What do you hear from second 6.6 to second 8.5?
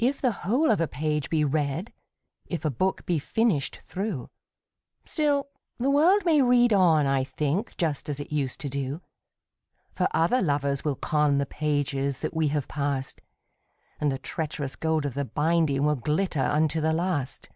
on, I think, Just as it